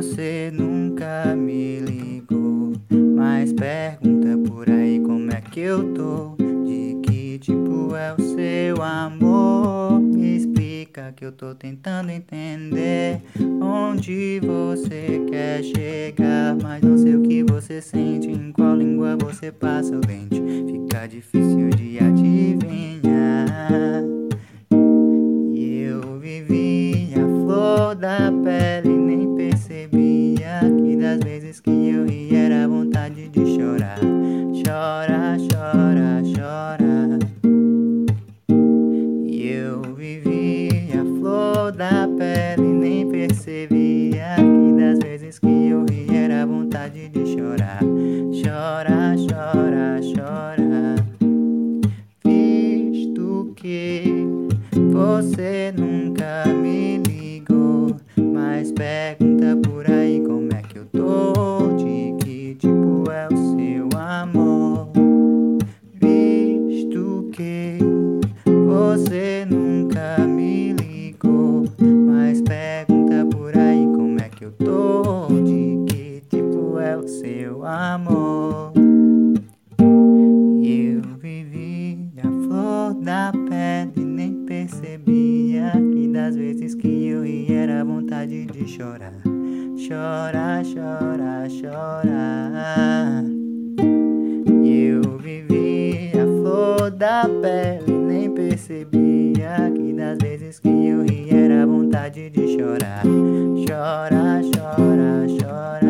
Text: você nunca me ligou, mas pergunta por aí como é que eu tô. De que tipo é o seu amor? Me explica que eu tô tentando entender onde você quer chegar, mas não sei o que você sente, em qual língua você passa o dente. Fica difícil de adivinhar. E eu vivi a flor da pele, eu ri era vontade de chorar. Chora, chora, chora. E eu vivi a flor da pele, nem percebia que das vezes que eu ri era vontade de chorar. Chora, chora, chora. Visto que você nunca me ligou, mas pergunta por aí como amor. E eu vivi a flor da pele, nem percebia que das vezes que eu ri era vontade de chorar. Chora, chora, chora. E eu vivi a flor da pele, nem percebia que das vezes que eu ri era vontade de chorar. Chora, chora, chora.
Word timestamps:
você 0.00 0.52
nunca 0.54 1.34
me 1.34 1.80
ligou, 1.80 2.72
mas 3.16 3.52
pergunta 3.52 4.38
por 4.48 4.70
aí 4.70 5.00
como 5.00 5.28
é 5.32 5.40
que 5.40 5.58
eu 5.58 5.92
tô. 5.92 6.36
De 6.64 7.00
que 7.02 7.36
tipo 7.40 7.96
é 7.96 8.14
o 8.14 8.36
seu 8.36 8.80
amor? 8.80 10.00
Me 10.00 10.36
explica 10.36 11.12
que 11.16 11.24
eu 11.24 11.32
tô 11.32 11.52
tentando 11.52 12.10
entender 12.10 13.20
onde 13.60 14.40
você 14.40 15.20
quer 15.28 15.64
chegar, 15.64 16.56
mas 16.62 16.80
não 16.80 16.96
sei 16.96 17.16
o 17.16 17.22
que 17.22 17.42
você 17.42 17.82
sente, 17.82 18.28
em 18.28 18.52
qual 18.52 18.76
língua 18.76 19.16
você 19.16 19.50
passa 19.50 19.96
o 19.96 20.00
dente. 20.00 20.40
Fica 20.70 21.08
difícil 21.08 21.70
de 21.70 21.98
adivinhar. 21.98 24.04
E 25.52 25.80
eu 25.80 26.20
vivi 26.20 27.12
a 27.16 27.44
flor 27.44 27.96
da 27.96 28.30
pele, 28.44 28.57
eu 31.90 32.06
ri 32.06 32.34
era 32.34 32.68
vontade 32.68 33.28
de 33.28 33.46
chorar. 33.56 33.98
Chora, 34.64 35.36
chora, 35.50 36.22
chora. 36.34 37.18
E 39.24 39.48
eu 39.48 39.82
vivi 39.94 40.90
a 40.92 41.04
flor 41.18 41.72
da 41.72 42.08
pele, 42.18 42.66
nem 42.66 43.08
percebia 43.08 44.36
que 44.36 44.80
das 44.80 44.98
vezes 44.98 45.38
que 45.38 45.68
eu 45.68 45.84
ri 45.86 46.06
era 46.14 46.46
vontade 46.46 47.08
de 47.08 47.26
chorar. 47.26 47.80
Chora, 48.42 49.14
chora, 49.28 50.00
chora. 50.14 50.96
Visto 52.24 53.52
que 53.56 54.26
você 54.92 55.72
nunca 55.76 56.44
me 56.46 56.98
ligou, 56.98 57.96
mas 58.16 58.72
pergunta 58.72 59.56
por 59.62 59.90
aí 59.90 60.22
como 60.26 60.47
amor. 77.68 78.72
E 80.62 80.96
eu 80.96 81.02
vivi 81.18 82.10
a 82.18 82.22
flor 82.22 82.94
da 82.94 83.30
pele, 83.48 84.04
nem 84.04 84.44
percebia 84.46 85.72
que 85.72 86.08
das 86.08 86.34
vezes 86.34 86.74
que 86.74 87.08
eu 87.08 87.22
ri 87.22 87.52
era 87.52 87.84
vontade 87.84 88.46
de 88.46 88.66
chorar. 88.66 89.12
Chora, 89.86 90.62
chora, 90.64 91.46
chora. 91.60 93.24
E 94.64 94.84
eu 94.84 95.18
vivi 95.18 96.10
a 96.14 96.24
flor 96.24 96.90
da 96.90 97.28
pele, 97.42 97.92
nem 97.92 98.30
percebia 98.30 99.70
que 99.74 99.92
das 99.92 100.18
vezes 100.18 100.58
que 100.58 100.68
eu 100.68 101.02
ri 101.02 101.28
era 101.30 101.66
vontade 101.66 102.30
de 102.30 102.56
chorar. 102.56 103.02
Chora, 103.66 104.40
chora, 104.54 105.26
chora. 105.38 105.87